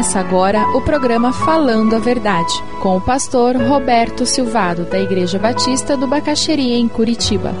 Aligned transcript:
Começa 0.00 0.18
agora 0.18 0.66
o 0.74 0.80
programa 0.80 1.30
Falando 1.30 1.94
a 1.94 1.98
Verdade, 1.98 2.54
com 2.80 2.96
o 2.96 3.00
pastor 3.02 3.54
Roberto 3.54 4.24
Silvado, 4.24 4.86
da 4.86 4.98
Igreja 4.98 5.38
Batista 5.38 5.94
do 5.94 6.06
Bacaxeria, 6.06 6.74
em 6.74 6.88
Curitiba. 6.88 7.54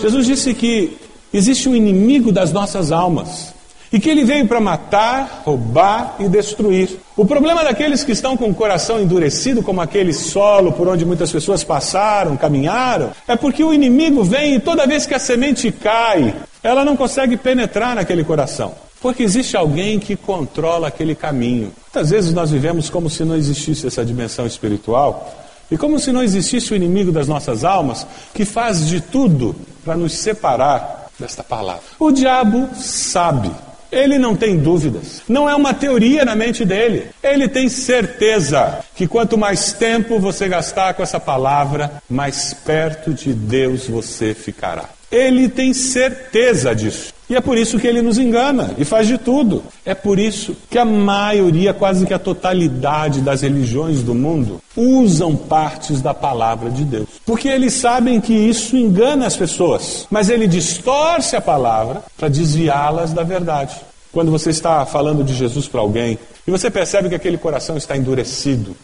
Jesus 0.00 0.26
disse 0.26 0.52
que 0.52 0.96
existe 1.32 1.68
um 1.68 1.76
inimigo 1.76 2.32
das 2.32 2.52
nossas 2.52 2.90
almas 2.90 3.54
e 3.92 4.00
que 4.00 4.08
ele 4.08 4.24
veio 4.24 4.46
para 4.46 4.60
matar, 4.60 5.42
roubar 5.44 6.16
e 6.18 6.28
destruir. 6.28 6.98
O 7.14 7.26
problema 7.26 7.62
daqueles 7.62 8.02
que 8.02 8.12
estão 8.12 8.36
com 8.36 8.48
o 8.48 8.54
coração 8.54 8.98
endurecido, 8.98 9.62
como 9.62 9.82
aquele 9.82 10.14
solo 10.14 10.72
por 10.72 10.88
onde 10.88 11.04
muitas 11.04 11.30
pessoas 11.30 11.62
passaram, 11.62 12.36
caminharam, 12.36 13.10
é 13.28 13.36
porque 13.36 13.62
o 13.62 13.72
inimigo 13.72 14.24
vem 14.24 14.54
e 14.54 14.60
toda 14.60 14.86
vez 14.86 15.04
que 15.04 15.14
a 15.14 15.18
semente 15.18 15.70
cai, 15.70 16.34
ela 16.62 16.84
não 16.84 16.96
consegue 16.96 17.36
penetrar 17.36 17.94
naquele 17.94 18.24
coração. 18.24 18.74
Porque 19.00 19.22
existe 19.22 19.56
alguém 19.56 19.98
que 19.98 20.16
controla 20.16 20.88
aquele 20.88 21.14
caminho. 21.14 21.72
Muitas 21.82 22.10
vezes 22.10 22.32
nós 22.32 22.50
vivemos 22.50 22.88
como 22.88 23.10
se 23.10 23.24
não 23.24 23.36
existisse 23.36 23.86
essa 23.86 24.04
dimensão 24.04 24.46
espiritual 24.46 25.34
e 25.70 25.76
como 25.76 25.98
se 25.98 26.12
não 26.12 26.22
existisse 26.22 26.72
o 26.72 26.76
inimigo 26.76 27.12
das 27.12 27.26
nossas 27.26 27.64
almas 27.64 28.06
que 28.32 28.44
faz 28.44 28.86
de 28.86 29.00
tudo 29.00 29.56
para 29.84 29.96
nos 29.96 30.14
separar 30.14 31.08
desta 31.18 31.42
palavra. 31.42 31.82
O 31.98 32.12
diabo 32.12 32.68
sabe 32.76 33.50
ele 33.92 34.18
não 34.18 34.34
tem 34.34 34.56
dúvidas. 34.56 35.20
Não 35.28 35.48
é 35.48 35.54
uma 35.54 35.74
teoria 35.74 36.24
na 36.24 36.34
mente 36.34 36.64
dele. 36.64 37.08
Ele 37.22 37.46
tem 37.46 37.68
certeza 37.68 38.80
que 38.96 39.06
quanto 39.06 39.36
mais 39.36 39.74
tempo 39.74 40.18
você 40.18 40.48
gastar 40.48 40.94
com 40.94 41.02
essa 41.02 41.20
palavra, 41.20 42.02
mais 42.08 42.54
perto 42.54 43.12
de 43.12 43.34
Deus 43.34 43.86
você 43.86 44.32
ficará. 44.32 44.88
Ele 45.10 45.46
tem 45.50 45.74
certeza 45.74 46.74
disso. 46.74 47.12
E 47.32 47.34
é 47.34 47.40
por 47.40 47.56
isso 47.56 47.78
que 47.78 47.86
ele 47.86 48.02
nos 48.02 48.18
engana 48.18 48.74
e 48.76 48.84
faz 48.84 49.08
de 49.08 49.16
tudo. 49.16 49.64
É 49.86 49.94
por 49.94 50.18
isso 50.18 50.54
que 50.68 50.76
a 50.76 50.84
maioria, 50.84 51.72
quase 51.72 52.04
que 52.04 52.12
a 52.12 52.18
totalidade 52.18 53.22
das 53.22 53.40
religiões 53.40 54.02
do 54.02 54.14
mundo, 54.14 54.60
usam 54.76 55.34
partes 55.34 56.02
da 56.02 56.12
palavra 56.12 56.68
de 56.68 56.84
Deus. 56.84 57.08
Porque 57.24 57.48
eles 57.48 57.72
sabem 57.72 58.20
que 58.20 58.34
isso 58.34 58.76
engana 58.76 59.26
as 59.26 59.34
pessoas. 59.34 60.06
Mas 60.10 60.28
ele 60.28 60.46
distorce 60.46 61.34
a 61.34 61.40
palavra 61.40 62.02
para 62.18 62.28
desviá-las 62.28 63.14
da 63.14 63.22
verdade. 63.22 63.76
Quando 64.12 64.30
você 64.30 64.50
está 64.50 64.84
falando 64.84 65.24
de 65.24 65.34
Jesus 65.34 65.66
para 65.66 65.80
alguém 65.80 66.18
e 66.46 66.50
você 66.50 66.70
percebe 66.70 67.08
que 67.08 67.14
aquele 67.14 67.38
coração 67.38 67.78
está 67.78 67.96
endurecido, 67.96 68.76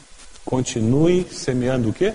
continue 0.42 1.26
semeando 1.30 1.90
o 1.90 1.92
quê? 1.92 2.14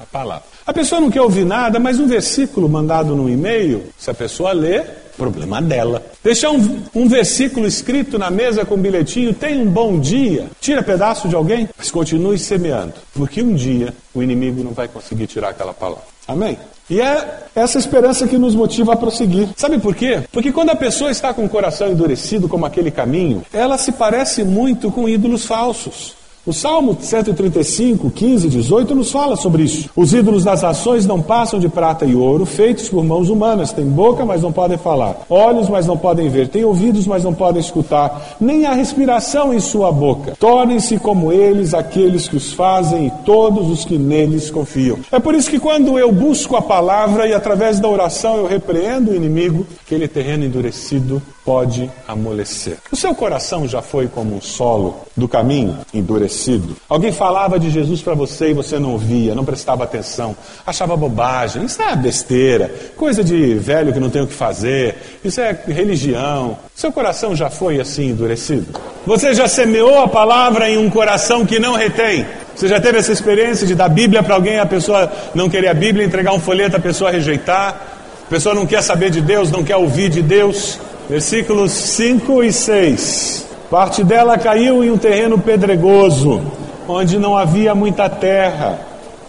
A 0.00 0.06
palavra. 0.06 0.44
A 0.66 0.72
pessoa 0.72 1.00
não 1.00 1.10
quer 1.10 1.22
ouvir 1.22 1.44
nada, 1.44 1.78
mas 1.78 1.98
um 1.98 2.06
versículo 2.06 2.68
mandado 2.68 3.16
no 3.16 3.28
e-mail, 3.28 3.86
se 3.98 4.10
a 4.10 4.14
pessoa 4.14 4.52
lê, 4.52 4.84
problema 5.18 5.60
dela. 5.60 6.02
Deixar 6.22 6.50
um, 6.50 6.82
um, 6.94 7.08
versículo 7.08 7.66
escrito 7.66 8.18
na 8.18 8.30
mesa 8.30 8.64
com 8.64 8.76
um 8.76 8.80
bilhetinho, 8.80 9.34
tem 9.34 9.60
um 9.60 9.66
bom 9.66 9.98
dia, 9.98 10.46
tira 10.60 10.82
pedaço 10.82 11.28
de 11.28 11.34
alguém, 11.34 11.68
mas 11.76 11.90
continue 11.90 12.38
semeando, 12.38 12.94
porque 13.12 13.42
um 13.42 13.54
dia 13.54 13.92
o 14.14 14.22
inimigo 14.22 14.62
não 14.62 14.70
vai 14.70 14.86
conseguir 14.86 15.26
tirar 15.26 15.48
aquela 15.48 15.74
palavra. 15.74 16.04
Amém? 16.26 16.56
E 16.90 17.00
é 17.00 17.42
essa 17.54 17.78
esperança 17.78 18.26
que 18.26 18.38
nos 18.38 18.54
motiva 18.54 18.94
a 18.94 18.96
prosseguir. 18.96 19.48
Sabe 19.56 19.78
por 19.78 19.94
quê? 19.94 20.22
Porque 20.32 20.52
quando 20.52 20.70
a 20.70 20.76
pessoa 20.76 21.10
está 21.10 21.34
com 21.34 21.44
o 21.44 21.48
coração 21.48 21.90
endurecido 21.90 22.48
como 22.48 22.64
aquele 22.64 22.90
caminho, 22.90 23.42
ela 23.52 23.76
se 23.76 23.92
parece 23.92 24.42
muito 24.42 24.90
com 24.90 25.08
ídolos 25.08 25.44
falsos. 25.44 26.17
O 26.46 26.52
Salmo 26.52 26.96
135, 26.98 28.10
15, 28.10 28.48
18 28.48 28.94
nos 28.94 29.10
fala 29.10 29.36
sobre 29.36 29.64
isso. 29.64 29.90
Os 29.94 30.14
ídolos 30.14 30.44
das 30.44 30.62
nações 30.62 31.04
não 31.04 31.20
passam 31.20 31.60
de 31.60 31.68
prata 31.68 32.06
e 32.06 32.14
ouro, 32.14 32.46
feitos 32.46 32.88
por 32.88 33.04
mãos 33.04 33.28
humanas. 33.28 33.72
Têm 33.72 33.84
boca, 33.84 34.24
mas 34.24 34.42
não 34.42 34.50
podem 34.50 34.78
falar. 34.78 35.16
Olhos, 35.28 35.68
mas 35.68 35.86
não 35.86 35.96
podem 35.96 36.28
ver. 36.28 36.48
Têm 36.48 36.64
ouvidos, 36.64 37.06
mas 37.06 37.24
não 37.24 37.34
podem 37.34 37.60
escutar. 37.60 38.36
Nem 38.40 38.64
há 38.64 38.72
respiração 38.72 39.52
em 39.52 39.60
sua 39.60 39.92
boca. 39.92 40.34
Tornem-se 40.38 40.98
como 40.98 41.32
eles 41.32 41.74
aqueles 41.74 42.28
que 42.28 42.36
os 42.36 42.52
fazem 42.52 43.08
e 43.08 43.10
todos 43.24 43.68
os 43.68 43.84
que 43.84 43.98
neles 43.98 44.50
confiam. 44.50 44.98
É 45.12 45.18
por 45.18 45.34
isso 45.34 45.50
que 45.50 45.58
quando 45.58 45.98
eu 45.98 46.10
busco 46.10 46.56
a 46.56 46.62
palavra 46.62 47.26
e 47.26 47.34
através 47.34 47.78
da 47.78 47.88
oração 47.88 48.36
eu 48.36 48.46
repreendo 48.46 49.10
o 49.10 49.14
inimigo, 49.14 49.66
aquele 49.84 50.08
terreno 50.08 50.44
endurecido 50.44 51.20
pode 51.48 51.90
amolecer. 52.06 52.76
O 52.92 52.96
seu 52.96 53.14
coração 53.14 53.66
já 53.66 53.80
foi 53.80 54.06
como 54.06 54.36
um 54.36 54.40
solo 54.40 55.00
do 55.16 55.26
caminho 55.26 55.78
endurecido? 55.94 56.76
Alguém 56.86 57.10
falava 57.10 57.58
de 57.58 57.70
Jesus 57.70 58.02
para 58.02 58.12
você 58.12 58.50
e 58.50 58.52
você 58.52 58.78
não 58.78 58.92
ouvia, 58.92 59.34
não 59.34 59.46
prestava 59.46 59.82
atenção, 59.82 60.36
achava 60.66 60.94
bobagem, 60.94 61.64
isso 61.64 61.80
é 61.80 61.96
besteira, 61.96 62.70
coisa 62.98 63.24
de 63.24 63.54
velho 63.54 63.94
que 63.94 63.98
não 63.98 64.10
tem 64.10 64.20
o 64.20 64.26
que 64.26 64.34
fazer, 64.34 64.96
isso 65.24 65.40
é 65.40 65.58
religião. 65.68 66.58
Seu 66.74 66.92
coração 66.92 67.34
já 67.34 67.48
foi 67.48 67.80
assim 67.80 68.10
endurecido? 68.10 68.66
Você 69.06 69.32
já 69.32 69.48
semeou 69.48 70.00
a 70.00 70.06
palavra 70.06 70.68
em 70.68 70.76
um 70.76 70.90
coração 70.90 71.46
que 71.46 71.58
não 71.58 71.76
retém? 71.76 72.26
Você 72.54 72.68
já 72.68 72.78
teve 72.78 72.98
essa 72.98 73.10
experiência 73.10 73.66
de 73.66 73.74
dar 73.74 73.88
Bíblia 73.88 74.22
para 74.22 74.34
alguém, 74.34 74.58
a 74.58 74.66
pessoa 74.66 75.10
não 75.34 75.48
querer 75.48 75.68
a 75.68 75.74
Bíblia, 75.74 76.04
entregar 76.04 76.34
um 76.34 76.40
folheto, 76.40 76.76
a 76.76 76.80
pessoa 76.80 77.10
rejeitar? 77.10 77.80
A 78.26 78.28
pessoa 78.28 78.54
não 78.54 78.66
quer 78.66 78.82
saber 78.82 79.08
de 79.08 79.22
Deus, 79.22 79.50
não 79.50 79.64
quer 79.64 79.76
ouvir 79.76 80.10
de 80.10 80.20
Deus? 80.20 80.78
Versículos 81.08 81.72
5 81.72 82.44
e 82.44 82.52
6. 82.52 83.46
Parte 83.70 84.04
dela 84.04 84.36
caiu 84.36 84.84
em 84.84 84.90
um 84.90 84.98
terreno 84.98 85.38
pedregoso, 85.38 86.40
onde 86.86 87.18
não 87.18 87.36
havia 87.36 87.74
muita 87.74 88.08
terra. 88.08 88.78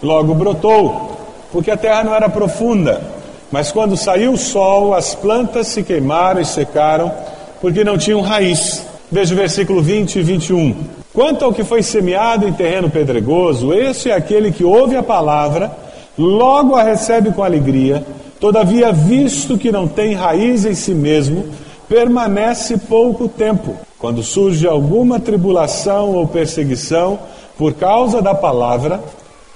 Logo 0.02 0.34
brotou, 0.34 1.18
porque 1.52 1.70
a 1.70 1.76
terra 1.76 2.04
não 2.04 2.14
era 2.14 2.28
profunda. 2.28 3.00
Mas 3.50 3.72
quando 3.72 3.96
saiu 3.96 4.32
o 4.32 4.38
sol, 4.38 4.94
as 4.94 5.14
plantas 5.14 5.68
se 5.68 5.82
queimaram 5.82 6.40
e 6.40 6.44
secaram, 6.44 7.12
porque 7.60 7.82
não 7.82 7.98
tinham 7.98 8.20
raiz. 8.20 8.84
Veja 9.10 9.34
o 9.34 9.36
versículo 9.36 9.82
20 9.82 10.16
e 10.16 10.22
21. 10.22 10.76
Quanto 11.12 11.44
ao 11.44 11.52
que 11.52 11.64
foi 11.64 11.82
semeado 11.82 12.46
em 12.46 12.52
terreno 12.52 12.88
pedregoso, 12.88 13.74
esse 13.74 14.10
é 14.10 14.14
aquele 14.14 14.52
que 14.52 14.62
ouve 14.62 14.96
a 14.96 15.02
palavra, 15.02 15.72
logo 16.16 16.76
a 16.76 16.82
recebe 16.84 17.32
com 17.32 17.42
alegria, 17.42 18.04
todavia, 18.38 18.92
visto 18.92 19.58
que 19.58 19.72
não 19.72 19.88
tem 19.88 20.14
raiz 20.14 20.64
em 20.64 20.74
si 20.74 20.94
mesmo, 20.94 21.46
permanece 21.90 22.78
pouco 22.78 23.26
tempo. 23.26 23.76
Quando 23.98 24.22
surge 24.22 24.64
alguma 24.64 25.18
tribulação 25.18 26.14
ou 26.14 26.28
perseguição 26.28 27.18
por 27.58 27.74
causa 27.74 28.22
da 28.22 28.32
palavra, 28.32 29.02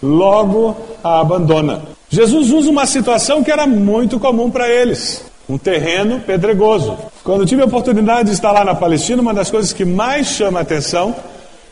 logo 0.03 0.77
a 1.03 1.21
abandona. 1.21 1.83
Jesus 2.11 2.51
usa 2.51 2.69
uma 2.69 2.87
situação 2.87 3.45
que 3.45 3.53
era 3.53 3.69
muito 3.69 4.19
comum 4.19 4.51
para 4.51 4.69
eles. 4.69 5.25
Um 5.49 5.57
terreno 5.57 6.21
pedregoso. 6.21 6.99
Quando 7.23 7.47
tive 7.47 7.63
a 7.63 7.67
oportunidade 7.67 8.29
de 8.29 8.35
estar 8.35 8.51
lá 8.51 8.65
na 8.65 8.75
Palestina, 8.75 9.23
uma 9.23 9.33
das 9.33 9.49
coisas 9.49 9.73
que 9.73 9.85
mais 9.85 10.27
chama 10.27 10.59
a 10.59 10.63
atenção 10.63 11.15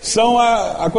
são 0.01 0.39
a, 0.39 0.87
a, 0.87 0.91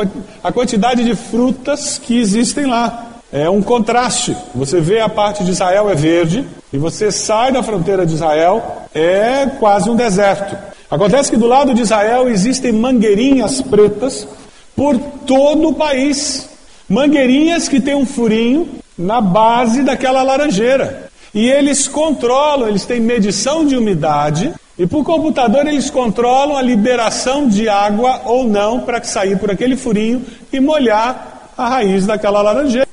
a 0.44 0.52
quantidade 0.52 1.06
de 1.06 1.16
frutas 1.16 1.98
que 1.98 2.20
existem 2.20 2.66
lá. 2.66 3.13
É 3.34 3.50
um 3.50 3.64
contraste. 3.64 4.38
Você 4.54 4.80
vê 4.80 5.00
a 5.00 5.10
parte 5.10 5.44
de 5.44 5.50
Israel 5.50 5.90
é 5.90 5.96
verde, 5.96 6.46
e 6.72 6.78
você 6.78 7.12
sai 7.12 7.52
da 7.52 7.64
fronteira 7.64 8.06
de 8.06 8.14
Israel, 8.14 8.84
é 8.94 9.48
quase 9.60 9.90
um 9.90 9.96
deserto. 9.96 10.56
Acontece 10.90 11.32
que 11.32 11.38
do 11.38 11.48
lado 11.48 11.74
de 11.74 11.82
Israel 11.82 12.30
existem 12.30 12.72
mangueirinhas 12.72 13.60
pretas 13.60 14.28
por 14.76 14.96
todo 15.26 15.70
o 15.70 15.74
país. 15.74 16.48
Mangueirinhas 16.88 17.68
que 17.68 17.82
têm 17.82 17.96
um 17.96 18.06
furinho 18.06 18.70
na 18.96 19.20
base 19.20 19.82
daquela 19.82 20.22
laranjeira. 20.22 21.10
E 21.34 21.50
eles 21.50 21.88
controlam, 21.88 22.70
eles 22.70 22.86
têm 22.86 23.00
medição 23.00 23.66
de 23.66 23.76
umidade 23.76 24.54
e 24.78 24.86
por 24.86 25.04
computador 25.04 25.66
eles 25.66 25.90
controlam 25.90 26.56
a 26.56 26.62
liberação 26.62 27.48
de 27.48 27.68
água 27.68 28.22
ou 28.26 28.44
não 28.44 28.82
para 28.82 29.04
sair 29.04 29.40
por 29.40 29.50
aquele 29.50 29.76
furinho 29.76 30.24
e 30.52 30.60
molhar 30.60 31.50
a 31.58 31.68
raiz 31.68 32.06
daquela 32.06 32.44
laranjeira. 32.44 32.93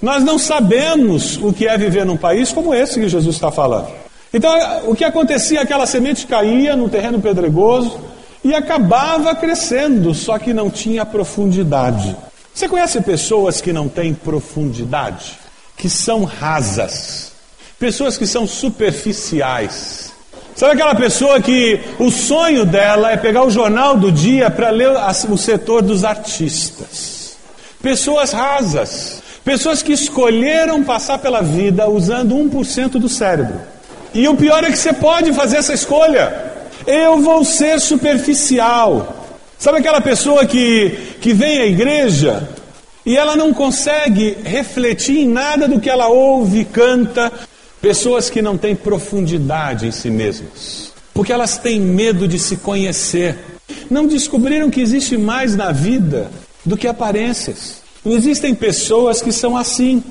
Nós 0.00 0.22
não 0.22 0.38
sabemos 0.38 1.36
o 1.38 1.52
que 1.52 1.66
é 1.66 1.76
viver 1.76 2.06
num 2.06 2.16
país 2.16 2.52
como 2.52 2.72
esse 2.72 3.00
que 3.00 3.08
Jesus 3.08 3.34
está 3.34 3.50
falando. 3.50 3.88
Então, 4.32 4.52
o 4.86 4.94
que 4.94 5.04
acontecia? 5.04 5.62
Aquela 5.62 5.86
semente 5.86 6.26
caía 6.26 6.76
no 6.76 6.88
terreno 6.88 7.20
pedregoso 7.20 7.98
e 8.44 8.54
acabava 8.54 9.34
crescendo, 9.34 10.14
só 10.14 10.38
que 10.38 10.54
não 10.54 10.70
tinha 10.70 11.04
profundidade. 11.04 12.16
Você 12.54 12.68
conhece 12.68 13.00
pessoas 13.00 13.60
que 13.60 13.72
não 13.72 13.88
têm 13.88 14.14
profundidade? 14.14 15.38
Que 15.76 15.88
são 15.88 16.24
rasas, 16.24 17.32
pessoas 17.78 18.16
que 18.18 18.26
são 18.26 18.46
superficiais. 18.46 20.12
Sabe 20.54 20.72
aquela 20.72 20.94
pessoa 20.94 21.40
que 21.40 21.80
o 22.00 22.10
sonho 22.10 22.66
dela 22.66 23.12
é 23.12 23.16
pegar 23.16 23.44
o 23.44 23.50
jornal 23.50 23.96
do 23.96 24.10
dia 24.10 24.50
para 24.50 24.70
ler 24.70 24.90
o 25.28 25.36
setor 25.36 25.82
dos 25.82 26.04
artistas? 26.04 27.36
Pessoas 27.80 28.32
rasas, 28.32 29.22
Pessoas 29.48 29.82
que 29.82 29.94
escolheram 29.94 30.84
passar 30.84 31.16
pela 31.16 31.40
vida 31.40 31.88
usando 31.88 32.34
1% 32.34 32.98
do 32.98 33.08
cérebro. 33.08 33.58
E 34.12 34.28
o 34.28 34.36
pior 34.36 34.62
é 34.62 34.70
que 34.70 34.76
você 34.76 34.92
pode 34.92 35.32
fazer 35.32 35.56
essa 35.56 35.72
escolha. 35.72 36.52
Eu 36.86 37.22
vou 37.22 37.42
ser 37.46 37.80
superficial. 37.80 39.26
Sabe 39.58 39.78
aquela 39.78 40.02
pessoa 40.02 40.44
que, 40.44 40.90
que 41.22 41.32
vem 41.32 41.62
à 41.62 41.64
igreja 41.64 42.46
e 43.06 43.16
ela 43.16 43.36
não 43.36 43.54
consegue 43.54 44.36
refletir 44.44 45.16
em 45.16 45.28
nada 45.28 45.66
do 45.66 45.80
que 45.80 45.88
ela 45.88 46.08
ouve, 46.08 46.66
canta. 46.66 47.32
Pessoas 47.80 48.28
que 48.28 48.42
não 48.42 48.58
têm 48.58 48.76
profundidade 48.76 49.86
em 49.86 49.90
si 49.90 50.10
mesmas, 50.10 50.92
porque 51.14 51.32
elas 51.32 51.56
têm 51.56 51.80
medo 51.80 52.28
de 52.28 52.38
se 52.38 52.58
conhecer. 52.58 53.34
Não 53.88 54.06
descobriram 54.06 54.68
que 54.68 54.82
existe 54.82 55.16
mais 55.16 55.56
na 55.56 55.72
vida 55.72 56.30
do 56.66 56.76
que 56.76 56.86
aparências. 56.86 57.87
Existem 58.12 58.54
pessoas 58.54 59.20
que 59.20 59.32
são 59.32 59.56
assim, 59.56 60.02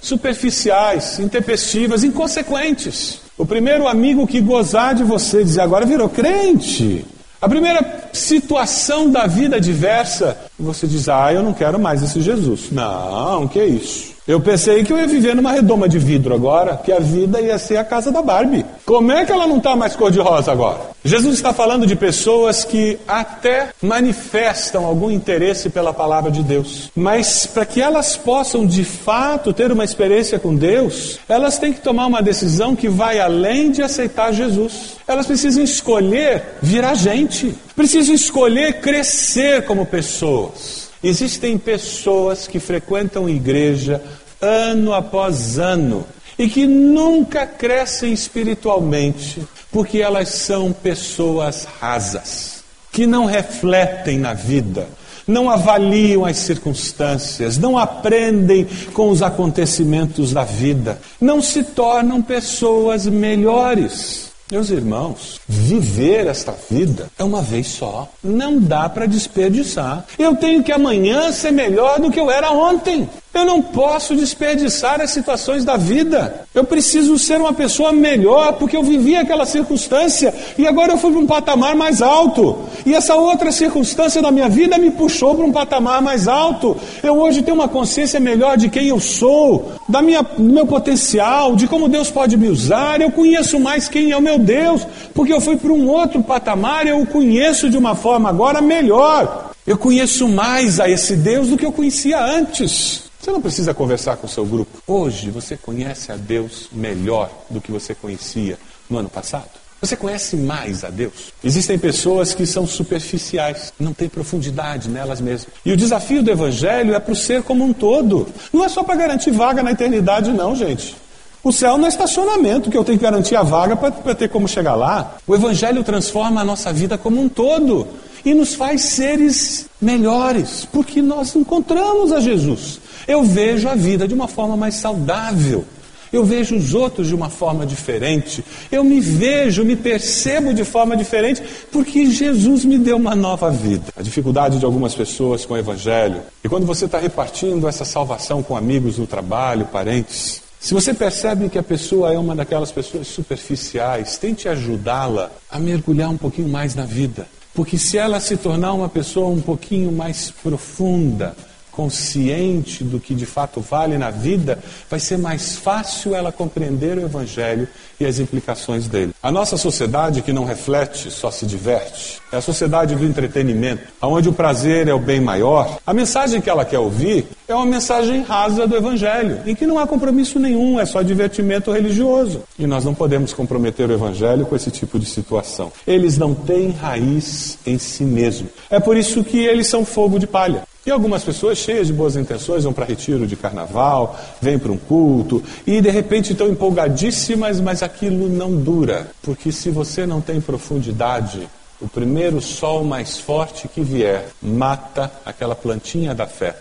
superficiais, 0.00 1.18
intempestivas, 1.18 2.04
inconsequentes. 2.04 3.20
O 3.36 3.46
primeiro 3.46 3.88
amigo 3.88 4.26
que 4.26 4.40
gozar 4.40 4.94
de 4.94 5.02
você 5.02 5.42
dizer 5.42 5.60
agora 5.60 5.86
virou 5.86 6.08
crente. 6.08 7.04
A 7.40 7.48
primeira 7.48 8.08
situação 8.12 9.10
da 9.10 9.26
vida 9.26 9.60
diversa, 9.60 10.36
você 10.58 10.86
diz: 10.86 11.08
Ah, 11.08 11.32
eu 11.32 11.42
não 11.42 11.52
quero 11.52 11.78
mais 11.78 12.02
esse 12.02 12.20
Jesus. 12.20 12.70
Não, 12.70 13.46
que 13.48 13.62
isso? 13.62 14.14
Eu 14.26 14.40
pensei 14.40 14.82
que 14.82 14.92
eu 14.92 14.98
ia 14.98 15.06
viver 15.06 15.34
numa 15.34 15.52
redoma 15.52 15.86
de 15.86 15.98
vidro 15.98 16.34
agora, 16.34 16.78
que 16.78 16.90
a 16.90 16.98
vida 16.98 17.40
ia 17.42 17.58
ser 17.58 17.76
a 17.76 17.84
casa 17.84 18.10
da 18.10 18.22
Barbie. 18.22 18.64
Como 18.84 19.10
é 19.10 19.24
que 19.24 19.32
ela 19.32 19.46
não 19.46 19.56
está 19.56 19.74
mais 19.74 19.96
cor-de-rosa 19.96 20.52
agora? 20.52 20.90
Jesus 21.02 21.36
está 21.36 21.54
falando 21.54 21.86
de 21.86 21.96
pessoas 21.96 22.64
que 22.64 22.98
até 23.08 23.70
manifestam 23.80 24.84
algum 24.84 25.10
interesse 25.10 25.70
pela 25.70 25.94
palavra 25.94 26.30
de 26.30 26.42
Deus, 26.42 26.90
mas 26.94 27.46
para 27.46 27.64
que 27.64 27.80
elas 27.80 28.14
possam 28.14 28.66
de 28.66 28.84
fato 28.84 29.54
ter 29.54 29.72
uma 29.72 29.84
experiência 29.84 30.38
com 30.38 30.54
Deus, 30.54 31.18
elas 31.26 31.58
têm 31.58 31.72
que 31.72 31.80
tomar 31.80 32.06
uma 32.06 32.22
decisão 32.22 32.76
que 32.76 32.86
vai 32.86 33.18
além 33.20 33.70
de 33.70 33.82
aceitar 33.82 34.34
Jesus. 34.34 34.96
Elas 35.08 35.26
precisam 35.26 35.64
escolher 35.64 36.42
virar 36.60 36.94
gente, 36.94 37.54
precisam 37.74 38.14
escolher 38.14 38.80
crescer 38.80 39.64
como 39.64 39.86
pessoas. 39.86 40.90
Existem 41.02 41.56
pessoas 41.56 42.46
que 42.46 42.60
frequentam 42.60 43.30
igreja 43.30 44.02
ano 44.42 44.92
após 44.92 45.58
ano 45.58 46.04
e 46.38 46.48
que 46.48 46.66
nunca 46.66 47.46
crescem 47.46 48.12
espiritualmente, 48.12 49.42
porque 49.70 49.98
elas 49.98 50.28
são 50.30 50.72
pessoas 50.72 51.66
rasas, 51.80 52.64
que 52.92 53.06
não 53.06 53.24
refletem 53.24 54.18
na 54.18 54.34
vida, 54.34 54.86
não 55.26 55.48
avaliam 55.48 56.24
as 56.24 56.36
circunstâncias, 56.38 57.56
não 57.56 57.78
aprendem 57.78 58.66
com 58.92 59.08
os 59.10 59.22
acontecimentos 59.22 60.32
da 60.32 60.44
vida, 60.44 61.00
não 61.20 61.40
se 61.40 61.62
tornam 61.62 62.20
pessoas 62.20 63.06
melhores. 63.06 64.24
Meus 64.50 64.68
irmãos, 64.68 65.40
viver 65.48 66.26
esta 66.26 66.54
vida 66.70 67.08
é 67.18 67.24
uma 67.24 67.40
vez 67.40 67.66
só. 67.66 68.08
Não 68.22 68.60
dá 68.60 68.88
para 68.90 69.06
desperdiçar. 69.06 70.04
Eu 70.18 70.36
tenho 70.36 70.62
que 70.62 70.70
amanhã 70.70 71.32
ser 71.32 71.50
melhor 71.50 71.98
do 71.98 72.10
que 72.10 72.20
eu 72.20 72.30
era 72.30 72.50
ontem. 72.52 73.08
Eu 73.34 73.44
não 73.44 73.60
posso 73.60 74.14
desperdiçar 74.14 75.00
as 75.00 75.10
situações 75.10 75.64
da 75.64 75.76
vida. 75.76 76.46
Eu 76.54 76.62
preciso 76.62 77.18
ser 77.18 77.40
uma 77.40 77.52
pessoa 77.52 77.92
melhor 77.92 78.52
porque 78.52 78.76
eu 78.76 78.82
vivi 78.82 79.16
aquela 79.16 79.44
circunstância 79.44 80.32
e 80.56 80.66
agora 80.66 80.92
eu 80.92 80.98
fui 80.98 81.10
para 81.10 81.20
um 81.20 81.26
patamar 81.26 81.74
mais 81.74 82.00
alto. 82.00 82.56
E 82.86 82.94
essa 82.94 83.16
outra 83.16 83.50
circunstância 83.50 84.22
da 84.22 84.30
minha 84.30 84.48
vida 84.48 84.78
me 84.78 84.90
puxou 84.92 85.34
para 85.34 85.44
um 85.44 85.50
patamar 85.50 86.00
mais 86.00 86.28
alto. 86.28 86.76
Eu 87.02 87.18
hoje 87.18 87.42
tenho 87.42 87.56
uma 87.56 87.66
consciência 87.66 88.20
melhor 88.20 88.56
de 88.56 88.68
quem 88.68 88.86
eu 88.86 89.00
sou, 89.00 89.72
da 89.88 90.00
minha, 90.00 90.22
do 90.22 90.52
meu 90.52 90.66
potencial, 90.66 91.56
de 91.56 91.66
como 91.66 91.88
Deus 91.88 92.12
pode 92.12 92.36
me 92.36 92.48
usar. 92.48 93.00
Eu 93.00 93.10
conheço 93.10 93.58
mais 93.58 93.88
quem 93.88 94.12
é 94.12 94.16
o 94.16 94.22
meu 94.22 94.38
Deus, 94.38 94.86
porque 95.12 95.32
eu 95.32 95.40
fui 95.40 95.56
para 95.56 95.72
um 95.72 95.88
outro 95.88 96.22
patamar, 96.22 96.86
eu 96.86 97.00
o 97.00 97.06
conheço 97.06 97.68
de 97.68 97.76
uma 97.76 97.96
forma 97.96 98.28
agora 98.28 98.60
melhor. 98.60 99.50
Eu 99.66 99.76
conheço 99.76 100.28
mais 100.28 100.78
a 100.78 100.88
esse 100.88 101.16
Deus 101.16 101.48
do 101.48 101.56
que 101.56 101.66
eu 101.66 101.72
conhecia 101.72 102.22
antes. 102.22 103.04
Você 103.24 103.32
não 103.32 103.40
precisa 103.40 103.72
conversar 103.72 104.18
com 104.18 104.26
o 104.26 104.28
seu 104.28 104.44
grupo. 104.44 104.82
Hoje 104.86 105.30
você 105.30 105.56
conhece 105.56 106.12
a 106.12 106.14
Deus 106.14 106.68
melhor 106.70 107.30
do 107.48 107.58
que 107.58 107.72
você 107.72 107.94
conhecia 107.94 108.58
no 108.90 108.98
ano 108.98 109.08
passado. 109.08 109.48
Você 109.80 109.96
conhece 109.96 110.36
mais 110.36 110.84
a 110.84 110.90
Deus? 110.90 111.32
Existem 111.42 111.78
pessoas 111.78 112.34
que 112.34 112.44
são 112.44 112.66
superficiais, 112.66 113.72
não 113.80 113.94
têm 113.94 114.10
profundidade 114.10 114.90
nelas 114.90 115.22
mesmas. 115.22 115.54
E 115.64 115.72
o 115.72 115.76
desafio 115.76 116.22
do 116.22 116.30
Evangelho 116.30 116.94
é 116.94 117.00
para 117.00 117.14
o 117.14 117.16
ser 117.16 117.42
como 117.42 117.64
um 117.64 117.72
todo. 117.72 118.28
Não 118.52 118.62
é 118.62 118.68
só 118.68 118.84
para 118.84 118.94
garantir 118.94 119.30
vaga 119.30 119.62
na 119.62 119.72
eternidade, 119.72 120.30
não, 120.30 120.54
gente. 120.54 120.94
O 121.42 121.50
céu 121.50 121.78
não 121.78 121.86
é 121.86 121.88
estacionamento, 121.88 122.70
que 122.70 122.76
eu 122.76 122.84
tenho 122.84 122.98
que 122.98 123.04
garantir 123.04 123.36
a 123.36 123.42
vaga 123.42 123.74
para 123.74 124.14
ter 124.14 124.28
como 124.28 124.46
chegar 124.46 124.74
lá. 124.74 125.16
O 125.26 125.34
Evangelho 125.34 125.82
transforma 125.82 126.42
a 126.42 126.44
nossa 126.44 126.70
vida 126.74 126.98
como 126.98 127.22
um 127.22 127.28
todo 127.30 127.88
e 128.24 128.34
nos 128.34 128.54
faz 128.54 128.82
seres 128.82 129.66
melhores, 129.80 130.66
porque 130.72 131.02
nós 131.02 131.34
encontramos 131.36 132.12
a 132.12 132.20
Jesus. 132.20 132.80
Eu 133.06 133.22
vejo 133.22 133.68
a 133.68 133.74
vida 133.74 134.08
de 134.08 134.14
uma 134.14 134.26
forma 134.26 134.56
mais 134.56 134.76
saudável. 134.76 135.64
Eu 136.12 136.24
vejo 136.24 136.54
os 136.54 136.74
outros 136.74 137.08
de 137.08 137.14
uma 137.14 137.28
forma 137.28 137.66
diferente. 137.66 138.44
Eu 138.70 138.84
me 138.84 139.00
vejo, 139.00 139.64
me 139.64 139.74
percebo 139.74 140.54
de 140.54 140.64
forma 140.64 140.96
diferente, 140.96 141.42
porque 141.72 142.06
Jesus 142.06 142.64
me 142.64 142.78
deu 142.78 142.96
uma 142.96 143.16
nova 143.16 143.50
vida. 143.50 143.86
A 143.96 144.00
dificuldade 144.02 144.60
de 144.60 144.64
algumas 144.64 144.94
pessoas 144.94 145.44
com 145.44 145.54
o 145.54 145.56
Evangelho. 145.56 146.22
E 146.44 146.48
quando 146.48 146.66
você 146.66 146.84
está 146.84 147.00
repartindo 147.00 147.66
essa 147.66 147.84
salvação 147.84 148.44
com 148.44 148.56
amigos 148.56 148.96
no 148.96 149.08
trabalho, 149.08 149.66
parentes, 149.66 150.40
se 150.60 150.72
você 150.72 150.94
percebe 150.94 151.48
que 151.48 151.58
a 151.58 151.62
pessoa 151.64 152.12
é 152.12 152.18
uma 152.18 152.34
daquelas 152.34 152.70
pessoas 152.70 153.08
superficiais, 153.08 154.16
tente 154.16 154.48
ajudá-la 154.48 155.32
a 155.50 155.58
mergulhar 155.58 156.10
um 156.10 156.16
pouquinho 156.16 156.48
mais 156.48 156.76
na 156.76 156.86
vida. 156.86 157.26
Porque 157.54 157.78
se 157.78 157.96
ela 157.96 158.18
se 158.18 158.36
tornar 158.36 158.72
uma 158.72 158.88
pessoa 158.88 159.28
um 159.28 159.40
pouquinho 159.40 159.92
mais 159.92 160.30
profunda, 160.42 161.36
consciente 161.74 162.84
do 162.84 163.00
que 163.00 163.14
de 163.14 163.26
fato 163.26 163.60
vale 163.60 163.98
na 163.98 164.10
vida, 164.10 164.58
vai 164.88 165.00
ser 165.00 165.18
mais 165.18 165.56
fácil 165.56 166.14
ela 166.14 166.30
compreender 166.30 166.96
o 166.96 167.02
Evangelho 167.02 167.68
e 167.98 168.06
as 168.06 168.18
implicações 168.18 168.86
dele. 168.86 169.12
A 169.22 169.30
nossa 169.30 169.56
sociedade 169.56 170.22
que 170.22 170.32
não 170.32 170.44
reflete, 170.44 171.10
só 171.10 171.30
se 171.30 171.44
diverte, 171.46 172.20
é 172.32 172.36
a 172.36 172.40
sociedade 172.40 172.94
do 172.94 173.04
entretenimento, 173.04 173.82
onde 174.00 174.28
o 174.28 174.32
prazer 174.32 174.88
é 174.88 174.94
o 174.94 174.98
bem 174.98 175.20
maior. 175.20 175.78
A 175.86 175.92
mensagem 175.92 176.40
que 176.40 176.50
ela 176.50 176.64
quer 176.64 176.78
ouvir 176.78 177.26
é 177.48 177.54
uma 177.54 177.66
mensagem 177.66 178.22
rasa 178.22 178.66
do 178.66 178.76
Evangelho, 178.76 179.40
em 179.46 179.54
que 179.54 179.66
não 179.66 179.78
há 179.78 179.86
compromisso 179.86 180.38
nenhum, 180.38 180.78
é 180.78 180.86
só 180.86 181.02
divertimento 181.02 181.72
religioso. 181.72 182.42
E 182.58 182.66
nós 182.66 182.84
não 182.84 182.94
podemos 182.94 183.32
comprometer 183.32 183.88
o 183.88 183.92
Evangelho 183.92 184.46
com 184.46 184.54
esse 184.54 184.70
tipo 184.70 184.98
de 184.98 185.06
situação. 185.06 185.72
Eles 185.86 186.16
não 186.18 186.34
têm 186.34 186.70
raiz 186.70 187.58
em 187.66 187.78
si 187.78 188.04
mesmo. 188.04 188.48
É 188.70 188.78
por 188.78 188.96
isso 188.96 189.24
que 189.24 189.38
eles 189.38 189.66
são 189.66 189.84
fogo 189.84 190.18
de 190.18 190.26
palha. 190.26 190.62
E 190.86 190.90
algumas 190.90 191.24
pessoas 191.24 191.56
cheias 191.56 191.86
de 191.86 191.94
boas 191.94 192.14
intenções 192.14 192.64
vão 192.64 192.72
para 192.72 192.84
retiro 192.84 193.26
de 193.26 193.36
carnaval, 193.36 194.18
vêm 194.40 194.58
para 194.58 194.70
um 194.70 194.76
culto 194.76 195.42
e 195.66 195.80
de 195.80 195.90
repente 195.90 196.32
estão 196.32 196.48
empolgadíssimas, 196.48 197.58
mas 197.58 197.82
aquilo 197.82 198.28
não 198.28 198.54
dura. 198.54 199.08
Porque 199.22 199.50
se 199.50 199.70
você 199.70 200.04
não 200.04 200.20
tem 200.20 200.42
profundidade, 200.42 201.48
o 201.80 201.88
primeiro 201.88 202.40
sol 202.40 202.84
mais 202.84 203.16
forte 203.16 203.66
que 203.66 203.80
vier 203.80 204.28
mata 204.42 205.10
aquela 205.24 205.54
plantinha 205.54 206.14
da 206.14 206.26
fé 206.26 206.54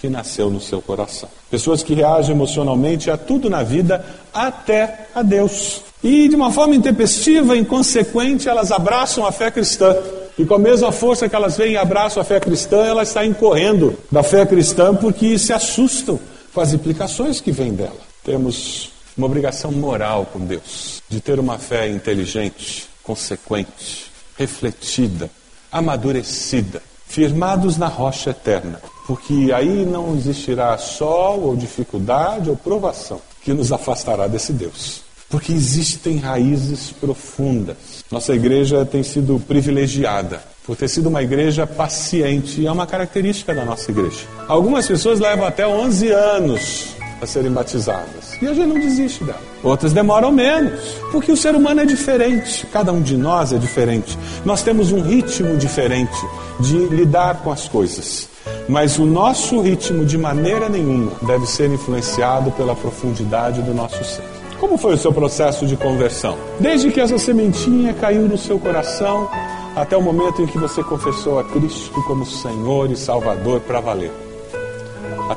que 0.00 0.08
nasceu 0.08 0.50
no 0.50 0.60
seu 0.60 0.80
coração. 0.80 1.28
Pessoas 1.50 1.82
que 1.82 1.94
reagem 1.94 2.34
emocionalmente 2.34 3.10
a 3.10 3.16
tudo 3.16 3.50
na 3.50 3.62
vida, 3.62 4.04
até 4.32 5.08
a 5.14 5.22
Deus. 5.22 5.82
E 6.02 6.28
de 6.28 6.36
uma 6.36 6.52
forma 6.52 6.76
intempestiva, 6.76 7.56
inconsequente, 7.56 8.48
elas 8.48 8.70
abraçam 8.70 9.26
a 9.26 9.32
fé 9.32 9.50
cristã. 9.50 9.96
E 10.38 10.44
com 10.44 10.54
a 10.54 10.58
mesma 10.58 10.92
força 10.92 11.28
que 11.28 11.34
elas 11.34 11.56
veem 11.56 11.72
e 11.72 11.76
abraçam 11.76 12.20
a 12.20 12.24
fé 12.24 12.38
cristã, 12.38 12.84
elas 12.84 13.08
saem 13.08 13.32
correndo 13.32 13.98
da 14.10 14.22
fé 14.22 14.46
cristã 14.46 14.94
porque 14.94 15.36
se 15.38 15.52
assustam 15.52 16.18
com 16.54 16.60
as 16.60 16.72
implicações 16.72 17.40
que 17.40 17.50
vêm 17.50 17.72
dela. 17.72 17.98
Temos 18.22 18.90
uma 19.16 19.26
obrigação 19.26 19.72
moral 19.72 20.26
com 20.32 20.38
Deus, 20.38 21.02
de 21.08 21.20
ter 21.20 21.40
uma 21.40 21.58
fé 21.58 21.88
inteligente, 21.88 22.88
consequente, 23.02 24.06
refletida, 24.36 25.28
amadurecida, 25.72 26.80
firmados 27.08 27.76
na 27.76 27.86
rocha 27.88 28.30
eterna, 28.30 28.80
porque 29.06 29.50
aí 29.54 29.84
não 29.84 30.14
existirá 30.14 30.76
sol 30.78 31.40
ou 31.40 31.56
dificuldade 31.56 32.50
ou 32.50 32.56
provação 32.56 33.20
que 33.42 33.52
nos 33.52 33.72
afastará 33.72 34.26
desse 34.26 34.52
Deus. 34.52 35.02
Porque 35.30 35.52
existem 35.52 36.18
raízes 36.18 36.90
profundas. 36.92 37.76
Nossa 38.10 38.34
igreja 38.34 38.84
tem 38.86 39.02
sido 39.02 39.38
privilegiada 39.46 40.42
por 40.64 40.76
ter 40.76 40.88
sido 40.88 41.08
uma 41.08 41.22
igreja 41.22 41.66
paciente, 41.66 42.60
e 42.60 42.66
é 42.66 42.72
uma 42.72 42.86
característica 42.86 43.54
da 43.54 43.64
nossa 43.64 43.90
igreja. 43.90 44.26
Algumas 44.46 44.86
pessoas 44.86 45.18
levam 45.18 45.46
até 45.46 45.66
11 45.66 46.10
anos 46.10 46.97
a 47.20 47.26
serem 47.26 47.50
batizadas, 47.50 48.40
e 48.40 48.46
a 48.46 48.54
gente 48.54 48.68
não 48.68 48.78
desiste 48.78 49.24
dela. 49.24 49.40
Outras 49.62 49.92
demoram 49.92 50.30
menos, 50.30 50.80
porque 51.10 51.32
o 51.32 51.36
ser 51.36 51.54
humano 51.54 51.80
é 51.80 51.84
diferente, 51.84 52.66
cada 52.72 52.92
um 52.92 53.00
de 53.00 53.16
nós 53.16 53.52
é 53.52 53.58
diferente. 53.58 54.16
Nós 54.44 54.62
temos 54.62 54.92
um 54.92 55.00
ritmo 55.00 55.56
diferente 55.56 56.18
de 56.60 56.76
lidar 56.86 57.42
com 57.42 57.50
as 57.50 57.68
coisas. 57.68 58.28
Mas 58.68 58.98
o 58.98 59.04
nosso 59.04 59.60
ritmo, 59.60 60.04
de 60.04 60.16
maneira 60.16 60.68
nenhuma, 60.68 61.12
deve 61.22 61.46
ser 61.46 61.70
influenciado 61.70 62.50
pela 62.52 62.74
profundidade 62.74 63.62
do 63.62 63.74
nosso 63.74 64.02
ser. 64.04 64.22
Como 64.60 64.76
foi 64.76 64.94
o 64.94 64.98
seu 64.98 65.12
processo 65.12 65.66
de 65.66 65.76
conversão? 65.76 66.36
Desde 66.58 66.90
que 66.90 67.00
essa 67.00 67.18
sementinha 67.18 67.94
caiu 67.94 68.22
no 68.22 68.36
seu 68.36 68.58
coração 68.58 69.28
até 69.76 69.96
o 69.96 70.02
momento 70.02 70.42
em 70.42 70.46
que 70.46 70.58
você 70.58 70.82
confessou 70.82 71.38
a 71.38 71.44
Cristo 71.44 72.02
como 72.02 72.26
Senhor 72.26 72.90
e 72.90 72.96
Salvador 72.96 73.60
para 73.60 73.80
valer. 73.80 74.27